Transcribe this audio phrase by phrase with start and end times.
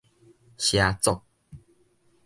[0.57, 1.21] 畲族